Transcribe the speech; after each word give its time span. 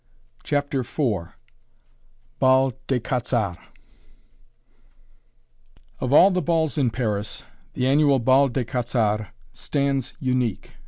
CHAPTER 0.43 0.79
IV 0.79 1.37
BAL 2.39 2.73
DES 2.87 3.01
QUAT'Z' 3.01 3.33
ARTS 3.33 3.59
Of 5.99 6.11
all 6.11 6.31
the 6.31 6.41
balls 6.41 6.75
in 6.75 6.89
Paris, 6.89 7.43
the 7.75 7.85
annual 7.85 8.17
"Bal 8.17 8.47
des 8.49 8.65
Quat'z' 8.65 8.95
Arts" 8.95 9.29
stands 9.53 10.15
unique. 10.19 10.71